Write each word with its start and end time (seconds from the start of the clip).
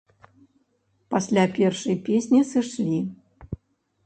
Пасля 1.15 1.43
першай 1.57 1.99
песні 2.09 2.41
сышлі. 2.53 2.99